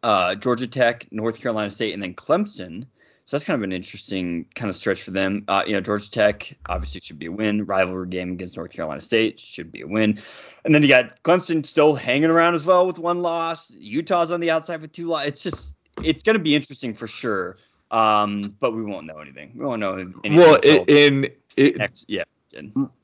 [0.03, 2.87] Uh, Georgia Tech, North Carolina State, and then Clemson.
[3.31, 5.45] So that's kind of an interesting kind of stretch for them.
[5.47, 7.65] Uh, you know, Georgia Tech obviously should be a win.
[7.65, 10.21] Rivalry game against North Carolina State should be a win.
[10.65, 13.71] And then you got Clemson still hanging around as well with one loss.
[13.71, 15.29] Utah's on the outside with two losses.
[15.29, 17.57] It's just it's going to be interesting for sure.
[17.93, 19.53] Um, but we won't know anything.
[19.55, 20.35] We won't know anything.
[20.35, 22.25] Well, it, in it, next, yeah.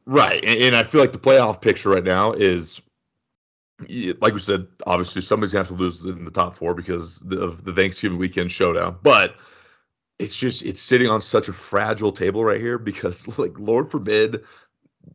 [0.07, 2.81] Right, and, and I feel like the playoff picture right now is,
[3.79, 7.63] like we said, obviously somebody's gonna have to lose in the top four because of
[7.65, 8.99] the Thanksgiving weekend showdown.
[9.01, 9.37] But
[10.19, 14.45] it's just it's sitting on such a fragile table right here because, like, Lord forbid,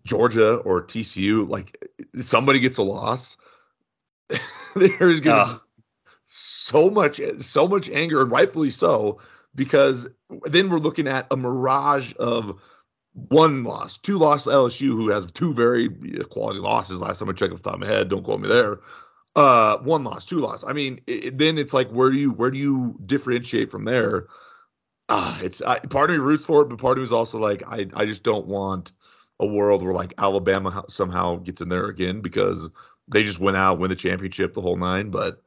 [0.05, 1.77] Georgia or TCU, like
[2.19, 3.37] somebody gets a loss,
[4.75, 5.59] there's gonna be
[6.25, 9.19] so much so much anger and rightfully so
[9.53, 10.07] because
[10.45, 12.61] then we're looking at a mirage of
[13.13, 17.01] one loss, two loss to LSU, who has two very uh, quality losses.
[17.01, 18.79] Last time I checked off the top of my head, don't quote me there.
[19.35, 20.63] Uh, one loss, two loss.
[20.63, 24.27] I mean, it, then it's like where do you where do you differentiate from there?
[25.13, 27.37] Ah, it's I, part of me roots for it, but part of me is also
[27.37, 28.93] like I I just don't want
[29.41, 32.69] a world where like Alabama somehow gets in there again because
[33.09, 35.11] they just went out win the championship the whole nine.
[35.11, 35.41] But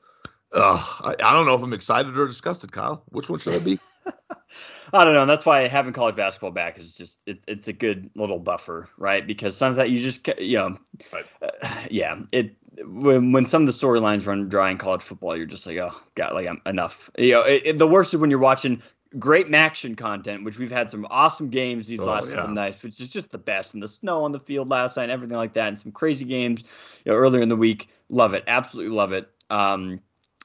[0.52, 3.04] uh, I, I don't know if I'm excited or disgusted, Kyle.
[3.08, 3.78] Which one should I be?
[4.92, 5.22] I don't know.
[5.22, 8.88] And that's why having college basketball back is just it, it's a good little buffer,
[8.98, 9.26] right?
[9.26, 10.78] Because some of that you just you know,
[11.10, 11.24] Right.
[11.40, 12.20] uh, yeah.
[12.32, 15.78] It when when some of the storylines run dry in college football, you're just like,
[15.78, 17.10] oh god, like I'm enough.
[17.16, 18.82] You know, it, it- the worst is when you're watching
[19.18, 22.36] great action content, which we've had some awesome games these Oh, last yeah.
[22.36, 23.74] couple nights, which is just the best.
[23.74, 26.24] And the snow on the field last night, and everything like that, and some crazy
[26.24, 26.64] games
[27.04, 27.88] you know, earlier in the week.
[28.08, 29.30] Love it, absolutely love it.
[29.50, 30.00] Um,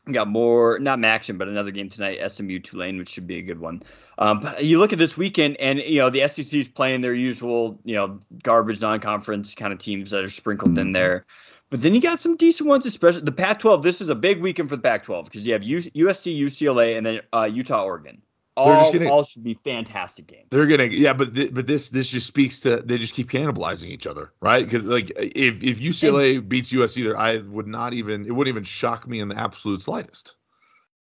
[0.06, 3.42] we got more, not action, but another game tonight, SMU Tulane, which should be a
[3.42, 3.84] good one.
[4.18, 7.14] Um, but you look at this weekend, and you know the SEC is playing their
[7.14, 10.80] usual, you know, garbage non-conference kind of teams that are sprinkled Mm-hmm.
[10.80, 11.26] in there.
[11.70, 13.84] But then you got some decent ones, especially the Pac-12.
[13.84, 17.22] This is a big weekend for the Pac-12 because you have USC, UCLA, and then
[17.32, 18.24] uh, Utah, Oregon.
[18.66, 20.48] They're just All, gonna- all should be fantastic games.
[20.50, 23.90] They're gonna, yeah, but th- but this this just speaks to they just keep cannibalizing
[23.90, 24.64] each other, right?
[24.64, 28.64] Because like if if UCLA beats USC, there I would not even it wouldn't even
[28.64, 30.36] shock me in the absolute slightest.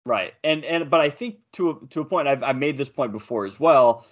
[0.05, 2.89] Right, and and but I think to a, to a point, I've I've made this
[2.89, 4.05] point before as well.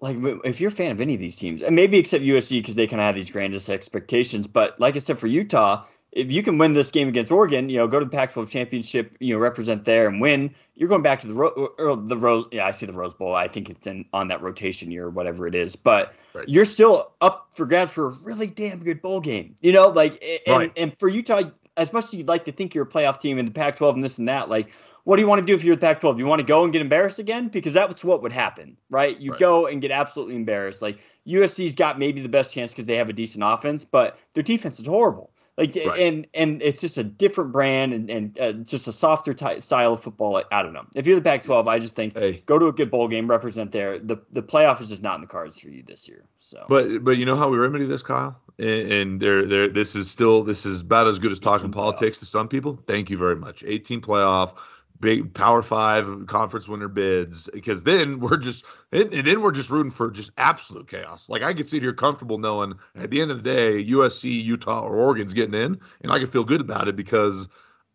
[0.00, 2.74] Like if you're a fan of any of these teams, and maybe except USC because
[2.74, 6.42] they kind of have these grandest expectations, but like I said for Utah, if you
[6.44, 9.40] can win this game against Oregon, you know, go to the Pac-12 championship, you know,
[9.40, 12.46] represent there and win, you're going back to the ro- the Rose.
[12.52, 13.34] Yeah, I see the Rose Bowl.
[13.34, 16.48] I think it's in on that rotation year, or whatever it is, but Right.
[16.48, 19.56] you're still up for grabs for a really damn good bowl game.
[19.60, 20.72] You know, like and, Right.
[20.76, 21.42] and for Utah,
[21.76, 24.02] as much as you'd like to think you're a playoff team in the Pac-12 and
[24.02, 24.68] this and that, like
[25.04, 26.16] what do you want to do if you're the Pac-12?
[26.16, 27.48] Do you want to go and get embarrassed again?
[27.48, 29.20] Because that's what would happen, right?
[29.20, 29.40] You Right.
[29.40, 30.80] go and get absolutely embarrassed.
[30.80, 34.42] Like USC's got maybe the best chance because they have a decent offense, but their
[34.42, 35.30] defense is horrible.
[35.56, 36.00] Like Right.
[36.00, 39.92] and and it's just a different brand and and uh, just a softer ty- style
[39.92, 40.32] of football.
[40.32, 40.84] Like, I don't know.
[40.96, 43.70] If you're the Pac-12, I just think Hey, go to a good bowl game, represent
[43.70, 44.00] there.
[44.00, 46.24] The the playoff is just not in the cards for you this year.
[46.40, 48.36] So but but you know how we remedy this, Kyle?
[48.58, 51.74] And, and there there this is still this is about as good as talking Playoff.
[51.74, 52.80] politics to some people.
[52.88, 53.62] Thank you very much.
[53.64, 54.56] 18 playoff.
[55.00, 59.90] Big Power Five conference winner bids, because then we're just and, then we're just rooting
[59.90, 61.28] for just absolute chaos.
[61.28, 64.82] Like I could sit here comfortable knowing at the end of the day, USC, Utah,
[64.82, 67.48] or Oregon's getting in, and I can feel good about it because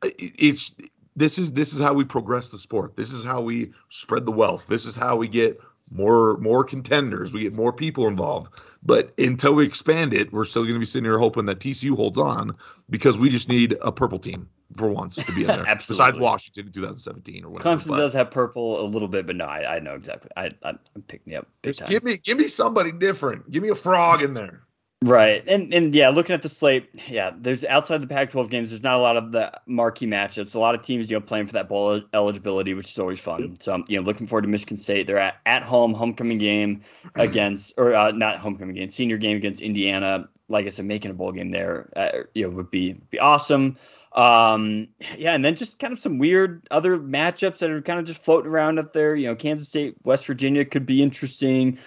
[0.03, 0.71] uh, it's
[1.15, 2.95] this is this is how we progress the sport.
[2.95, 4.67] This is how we spread the wealth.
[4.67, 5.59] This is how we get
[5.91, 7.31] more more contenders.
[7.33, 8.53] We get more people involved.
[8.83, 11.95] But until we expand it, we're still going to be sitting here hoping that TCU
[11.95, 12.55] holds on
[12.89, 14.49] because we just need a purple team.
[14.75, 15.63] For once to be in there.
[15.67, 16.05] Absolutely.
[16.05, 17.77] Besides Washington in 2017 or whatever.
[17.77, 20.29] Clemson but does have purple a little bit, but no, I, I know exactly.
[20.37, 21.89] I, I I'm picking up big just time.
[21.89, 23.49] give me give me somebody different.
[23.49, 24.63] Give me a frog in there.
[25.01, 25.47] Right.
[25.47, 28.95] And and yeah, looking at the slate, yeah, there's outside the Pac-12 games, there's not
[28.95, 30.55] a lot of the marquee matchups.
[30.55, 33.55] A lot of teams, you know, playing for that bowl eligibility, which is always fun.
[33.61, 35.07] So I'm, you know, looking forward to Michigan State.
[35.07, 36.81] They're at, at home, homecoming game
[37.15, 40.27] against, or uh, not homecoming game, senior game against Indiana.
[40.49, 43.77] Like I said, making a bowl game there, uh, you know, would be be awesome.
[44.11, 48.05] Um, yeah, and then just kind of some weird other matchups that are kind of
[48.05, 49.15] just floating around up there.
[49.15, 51.77] You know, Kansas State, West Virginia could be interesting.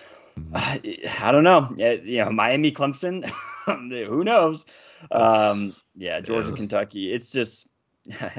[0.55, 0.79] Uh,
[1.21, 1.75] I don't know.
[1.77, 3.29] You know, Miami, Clemson.
[3.67, 4.65] who knows?
[5.11, 6.57] Um, yeah, Georgia, Yeah.
[6.57, 7.13] Kentucky.
[7.13, 7.67] It's just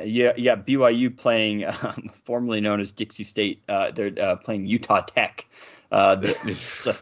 [0.03, 0.55] yeah, yeah.
[0.55, 3.63] BYU playing, um, formerly known as Dixie State.
[3.67, 5.45] Uh, they're uh, playing Utah Tech.
[5.91, 6.95] Uh, the- so,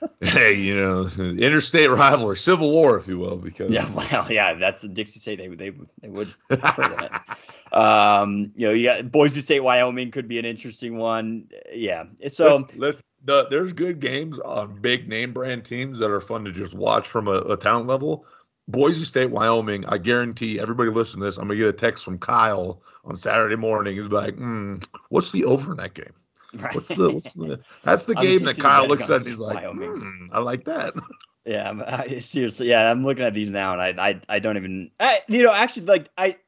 [0.20, 4.82] Hey, you know, interstate rivalry, civil war, if you will, because yeah, well, yeah, that's
[4.84, 5.38] a Dixie State.
[5.38, 7.38] They they they would prefer that.
[7.72, 11.48] Um, you know, yeah, Boise State, Wyoming could be an interesting one.
[11.72, 16.20] Yeah, so Listen, listen, the, there's good games on big name brand teams that are
[16.20, 18.24] fun to just watch from a, a talent level.
[18.68, 19.84] Boise State, Wyoming.
[19.86, 21.38] I guarantee everybody listening to this.
[21.38, 23.96] I'm gonna get a text from Kyle on Saturday morning.
[23.96, 24.76] He's like, hmm,
[25.08, 26.14] "What's the over in that game?
[26.54, 26.74] Right.
[26.74, 30.28] What's the what's the?" That's the game that Kyle looks at and he's like, hmm,
[30.32, 30.94] "I like that."
[31.46, 32.68] Yeah, I'm- seriously.
[32.68, 34.90] Yeah, I'm looking at these now, and I, I, I don't even.
[34.98, 36.38] I, you know, actually, like I,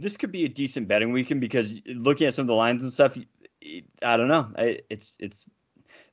[0.00, 2.92] this could be a decent betting weekend because looking at some of the lines and
[2.92, 3.16] stuff,
[4.02, 4.50] I don't know.
[4.58, 5.46] I, it's, it's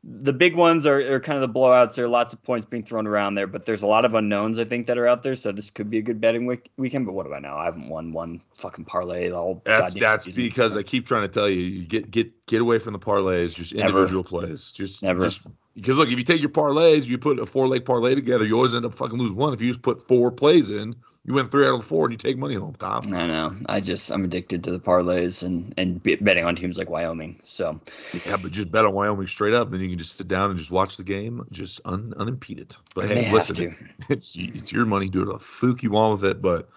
[0.04, 1.96] the big ones are, are kind of the blowouts.
[1.96, 4.58] There are lots of points being thrown around there, but there's a lot of unknowns
[4.58, 5.36] I think that are out there.
[5.36, 7.06] So this could be a good betting week, weekend.
[7.06, 7.56] But what do I know?
[7.56, 9.62] I haven't won one fucking parlay all.
[9.66, 10.42] That's that's season.
[10.42, 13.54] because I keep trying to tell you, you get get get away from the parlays,
[13.54, 13.90] just Never.
[13.90, 15.24] individual plays, just Never.
[15.24, 15.42] just
[15.76, 18.56] because look, if you take your parlays, you put a four leg parlay together, you
[18.56, 19.54] always end up fucking lose one.
[19.54, 22.12] If you just put four plays in, you win three out of the four, and
[22.14, 22.74] you take money home.
[22.74, 23.06] Top.
[23.06, 23.56] I know.
[23.68, 27.40] I just I'm addicted to the parlays and and betting on teams like Wyoming.
[27.44, 27.80] So
[28.26, 30.58] Yeah, but just bet on Wyoming straight up, then you can just sit down and
[30.58, 32.76] just watch the game, just un, unimpeded.
[32.96, 33.76] But hey, listen,
[34.10, 35.08] it's it's your money.
[35.08, 36.68] Do it a fook you want with it, but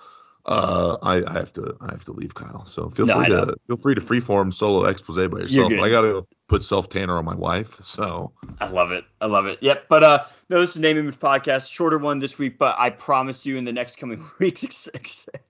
[0.44, 2.64] uh, I, I have to I have to leave Kyle.
[2.64, 5.72] So feel No, free to feel free to freeform solo expose by yourself.
[5.72, 7.78] I got to put self tanner on my wife.
[7.80, 9.04] So I love it.
[9.20, 9.58] I love it.
[9.62, 9.86] Yep.
[9.88, 11.72] But uh, no, this is Name Image Podcast.
[11.72, 14.88] Shorter one this week, but I promise you in the next coming weeks,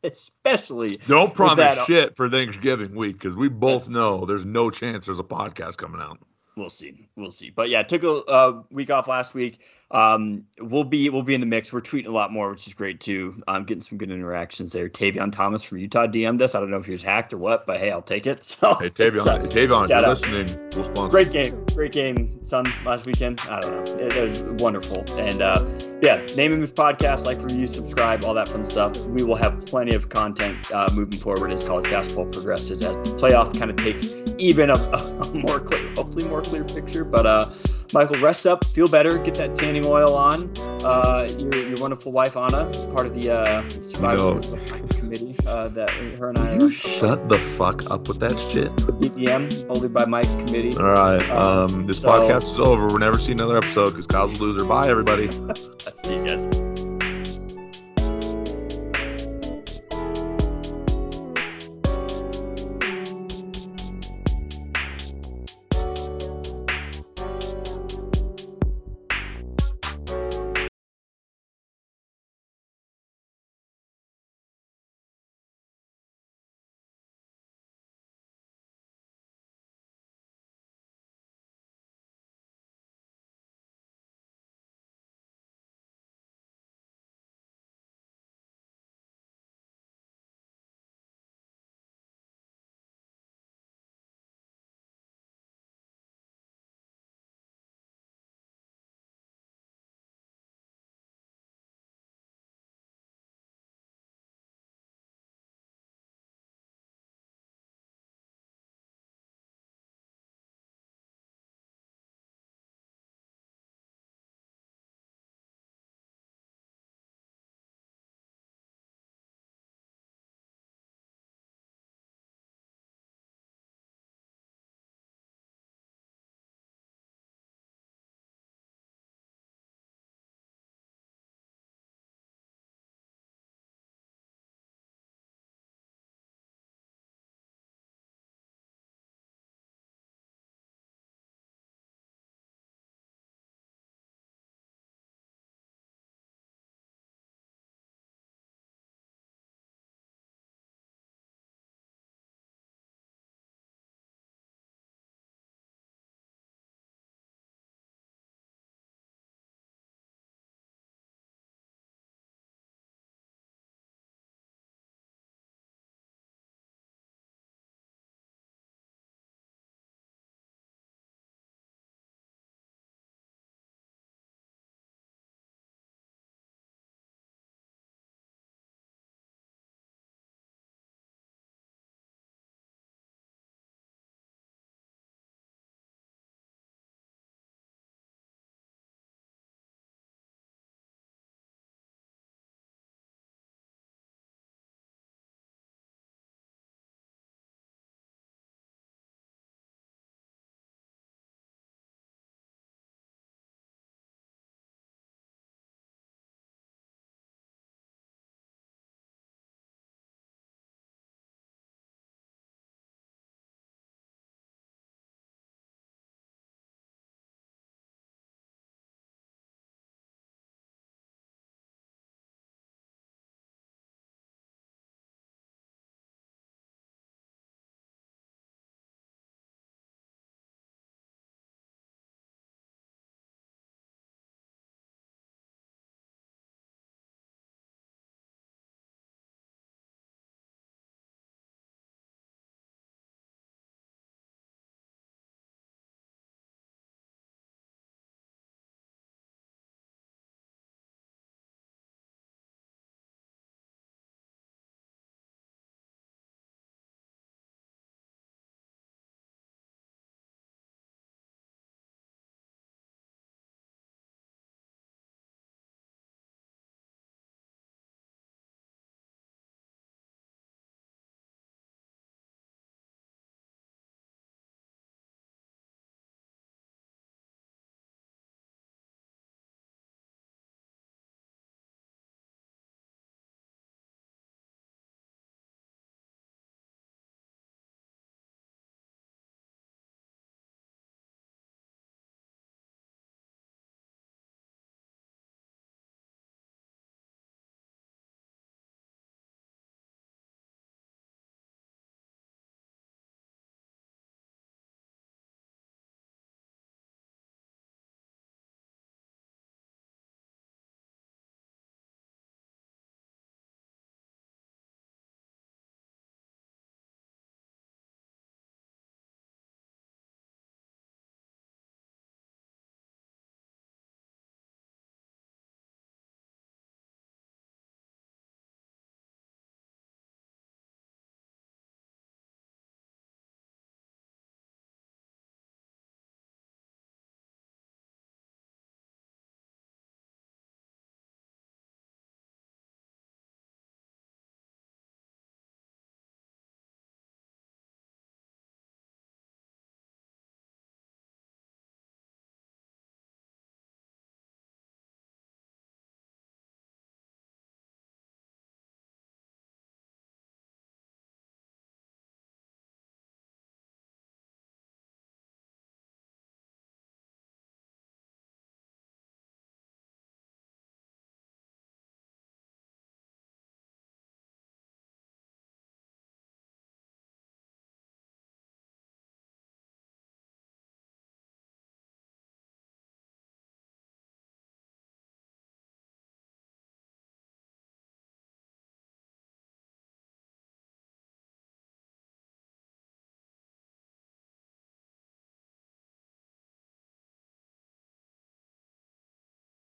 [0.05, 0.99] especially.
[1.09, 5.19] don't promise that- shit for Thanksgiving week because we both know there's no chance there's
[5.19, 6.19] a podcast coming out.
[6.57, 7.09] We'll see.
[7.17, 7.49] We'll see.
[7.51, 9.61] But yeah, took a uh, week off last week.
[9.91, 11.73] Um, we'll be we'll be in the mix.
[11.73, 13.43] We're tweeting a lot more, which is great too.
[13.49, 14.89] I'm getting some good interactions there.
[14.89, 16.55] Tavion Thomas from Utah DM'd us.
[16.55, 18.43] I don't know if he was hacked or what, but hey, I'll take it.
[18.63, 20.09] So Hey Tavion, so- Tavion, you're out.
[20.21, 21.11] listening, we'll sponsor.
[21.11, 22.73] Great game, great game, son.
[22.85, 25.05] Last weekend, I don't know, it, it was wonderful.
[25.19, 25.65] And uh,
[26.03, 28.99] yeah, name Image podcast, like, review, subscribe, all that fun stuff.
[29.07, 33.17] We will have plenty of content uh, moving forward as college basketball progresses, as the
[33.17, 34.09] playoff kind of takes
[34.43, 37.05] even a, a more clear, hopefully more clear picture.
[37.05, 37.51] But uh,
[37.95, 40.51] Michael, rest up, feel better, get that tanning oil on.
[40.85, 44.41] Uh, your, your wonderful wife Anna, part of the uh, survivor No.
[44.99, 46.71] committee uh, that her and I You are.
[46.73, 48.71] shut the fuck up with that shit.
[48.77, 50.77] BPM, bullied by Mike committee.
[50.77, 51.29] All right.
[51.31, 52.87] Uh, Um, this so- podcast is over.
[52.87, 54.65] We'll never see another episode because Kyle's a loser.
[54.65, 55.31] Bye, everybody.
[56.03, 56.45] See you guys.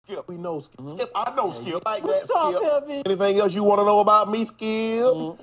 [0.06, 0.80] Skip, we know Skip.
[0.80, 0.98] Mm-hmm.
[0.98, 1.84] Skip, I know Skip.
[1.84, 3.06] Like that, Skip.
[3.08, 4.60] Anything else you want to know about me, Skip?
[4.62, 5.42] Mm-hmm.